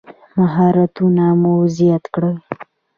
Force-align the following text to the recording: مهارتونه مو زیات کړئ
مهارتونه 0.39 1.25
مو 1.41 1.53
زیات 1.75 2.03
کړئ 2.13 2.35